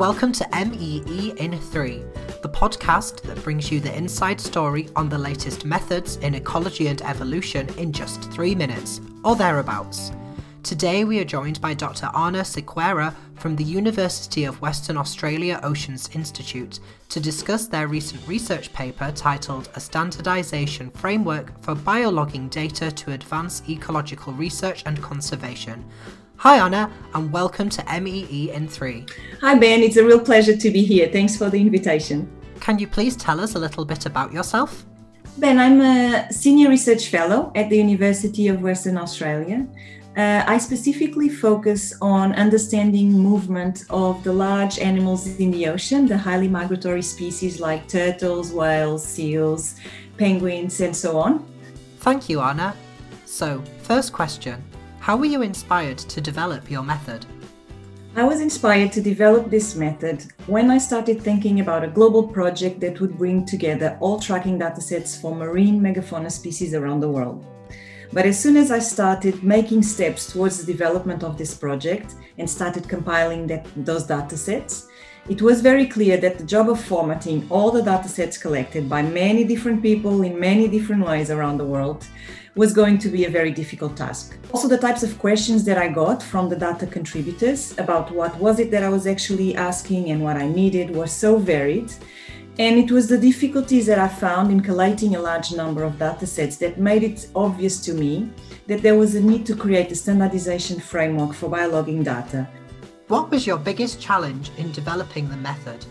[0.00, 2.02] welcome to MEE in 3,
[2.40, 7.02] the podcast that brings you the inside story on the latest methods in ecology and
[7.02, 10.10] evolution in just three minutes, or thereabouts.
[10.62, 12.08] Today we are joined by Dr.
[12.14, 16.80] Ana Sequeira from the University of Western Australia Oceans Institute
[17.10, 23.62] to discuss their recent research paper titled A Standardization Framework for Biologging Data to Advance
[23.68, 25.84] Ecological Research and Conservation,
[26.40, 29.04] Hi, Ana, and welcome to MEE in 3.
[29.42, 29.82] Hi, Ben.
[29.82, 31.06] It's a real pleasure to be here.
[31.12, 32.26] Thanks for the invitation.
[32.60, 34.86] Can you please tell us a little bit about yourself?
[35.36, 39.66] Ben, I'm a senior research fellow at the University of Western Australia.
[40.16, 46.16] Uh, I specifically focus on understanding movement of the large animals in the ocean, the
[46.16, 49.74] highly migratory species like turtles, whales, seals,
[50.16, 51.46] penguins, and so on.
[51.98, 52.74] Thank you, Ana.
[53.26, 54.64] So, first question
[55.00, 57.24] how were you inspired to develop your method?
[58.16, 62.80] I was inspired to develop this method when I started thinking about a global project
[62.80, 67.46] that would bring together all tracking datasets for marine megafauna species around the world.
[68.12, 72.50] But as soon as I started making steps towards the development of this project and
[72.50, 74.86] started compiling that, those datasets,
[75.30, 79.44] it was very clear that the job of formatting all the datasets collected by many
[79.44, 82.06] different people in many different ways around the world
[82.56, 84.36] was going to be a very difficult task.
[84.52, 88.58] Also, the types of questions that I got from the data contributors about what was
[88.58, 91.92] it that I was actually asking and what I needed were so varied.
[92.58, 96.26] And it was the difficulties that I found in collating a large number of data
[96.26, 98.30] sets that made it obvious to me
[98.66, 102.48] that there was a need to create a standardization framework for biologging data.
[103.08, 105.84] What was your biggest challenge in developing the method?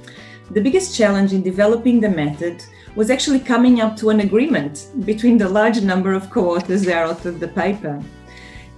[0.52, 2.64] The biggest challenge in developing the method
[2.96, 7.40] was actually coming up to an agreement between the large number of co-authors that authored
[7.40, 8.02] the paper.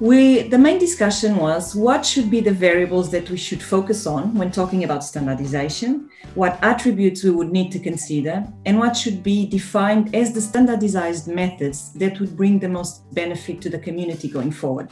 [0.02, 4.36] We, the main discussion was what should be the variables that we should focus on
[4.36, 9.46] when talking about standardization, what attributes we would need to consider, and what should be
[9.48, 14.52] defined as the standardized methods that would bring the most benefit to the community going
[14.52, 14.90] forward.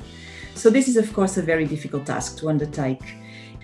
[0.55, 3.01] So, this is, of course, a very difficult task to undertake.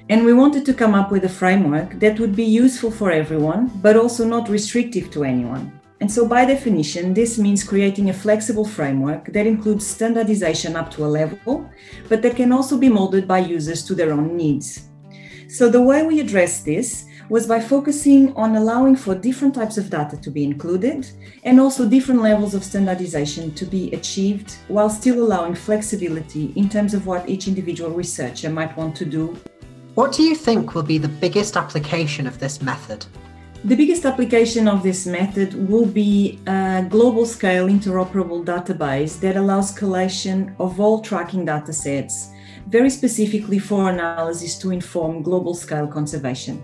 [0.08, 3.72] And we wanted to come up with a framework that would be useful for everyone,
[3.82, 5.80] but also not restrictive to anyone.
[6.00, 11.06] And so, by definition, this means creating a flexible framework that includes standardization up to
[11.06, 11.68] a level,
[12.08, 14.90] but that can also be molded by users to their own needs.
[15.48, 19.90] So, the way we addressed this was by focusing on allowing for different types of
[19.90, 21.10] data to be included
[21.44, 26.94] and also different levels of standardization to be achieved while still allowing flexibility in terms
[26.94, 29.36] of what each individual researcher might want to do
[29.96, 33.06] what do you think will be the biggest application of this method?
[33.64, 39.72] The biggest application of this method will be a global scale interoperable database that allows
[39.72, 42.34] collation of all tracking datasets,
[42.68, 46.62] very specifically for analysis to inform global scale conservation.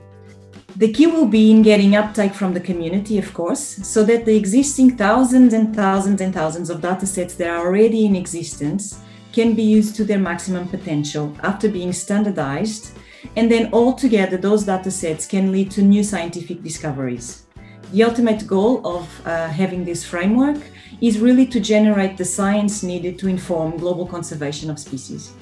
[0.76, 4.36] The key will be in getting uptake from the community, of course, so that the
[4.36, 9.00] existing thousands and thousands and thousands of datasets that are already in existence
[9.32, 12.92] can be used to their maximum potential after being standardized
[13.36, 17.46] and then altogether, those data sets can lead to new scientific discoveries.
[17.94, 20.58] The ultimate goal of uh, having this framework
[21.02, 25.34] is really to generate the science needed to inform global conservation of species.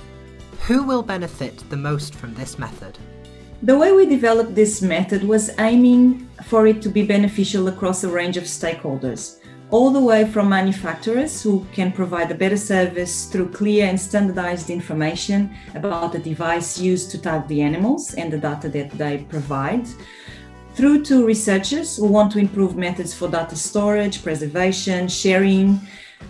[0.68, 2.98] Who will benefit the most from this method?
[3.64, 8.10] The way we developed this method was aiming for it to be beneficial across a
[8.10, 9.40] range of stakeholders
[9.72, 14.70] all the way from manufacturers who can provide a better service through clear and standardized
[14.70, 19.88] information about the device used to tag the animals and the data that they provide,
[20.74, 25.80] through to researchers who want to improve methods for data storage, preservation, sharing,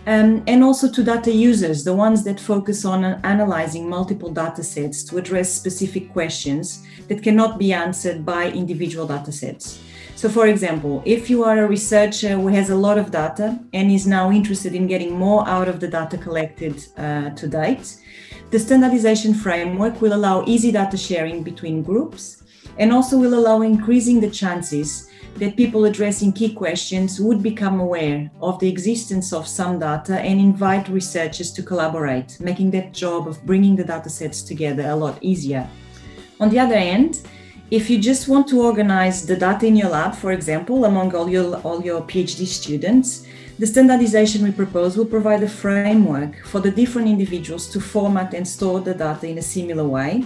[0.06, 5.04] um, and also to data users, the ones that focus on analyzing multiple data sets
[5.04, 9.80] to address specific questions that cannot be answered by individual data sets.
[10.16, 13.92] So, for example, if you are a researcher who has a lot of data and
[13.92, 17.98] is now interested in getting more out of the data collected uh, to date,
[18.52, 22.44] the standardization framework will allow easy data sharing between groups
[22.78, 28.30] and also will allow increasing the chances that people addressing key questions would become aware
[28.42, 33.44] of the existence of some data and invite researchers to collaborate, making that job of
[33.46, 35.70] bringing the data sets together a lot easier.
[36.40, 37.22] On the other hand,
[37.72, 41.30] if you just want to organize the data in your lab, for example, among all
[41.30, 43.28] your, all your PhD students,
[43.60, 48.48] the standardization we propose will provide a framework for the different individuals to format and
[48.48, 50.24] store the data in a similar way.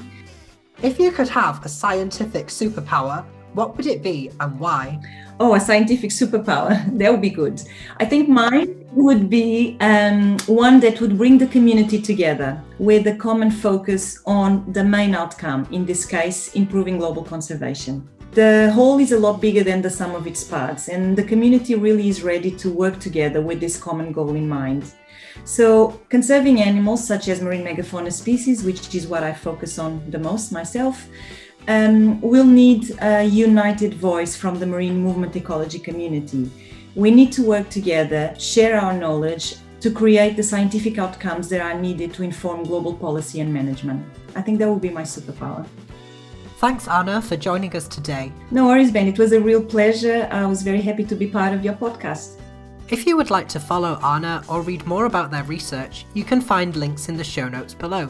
[0.82, 5.00] If you could have a scientific superpower, what would it be and why?
[5.40, 6.70] Oh, a scientific superpower.
[6.98, 7.62] that would be good.
[7.98, 13.16] I think mine would be um, one that would bring the community together with a
[13.16, 18.08] common focus on the main outcome, in this case, improving global conservation.
[18.34, 21.76] The whole is a lot bigger than the sum of its parts, and the community
[21.76, 24.92] really is ready to work together with this common goal in mind.
[25.46, 30.20] So, conserving animals such as marine megafauna species, which is what I focus on the
[30.20, 31.08] most myself,
[31.68, 36.50] um, will need a united voice from the marine movement ecology community.
[36.96, 41.80] We need to work together, share our knowledge to create the scientific outcomes that are
[41.80, 44.06] needed to inform global policy and management.
[44.36, 45.66] I think that would be my superpower.
[46.58, 48.32] Thanks, Ana, for joining us today.
[48.50, 49.08] No worries, Ben.
[49.08, 50.30] It was a real pleasure.
[50.32, 52.40] I was very happy to be part of your podcast.
[52.90, 56.40] If you would like to follow Ana or read more about their research, you can
[56.40, 58.08] find links in the show notes below.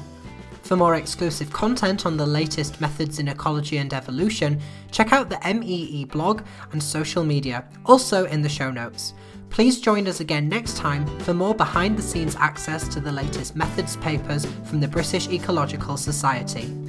[0.63, 4.61] For more exclusive content on the latest methods in ecology and evolution,
[4.91, 9.13] check out the MEE blog and social media, also in the show notes.
[9.49, 13.55] Please join us again next time for more behind the scenes access to the latest
[13.57, 16.82] methods papers from the British Ecological Society.